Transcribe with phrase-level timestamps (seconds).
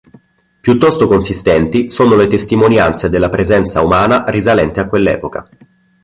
[0.61, 5.47] Piuttosto consistenti sono le testimonianze della presenza umana risalente a quell'epoca.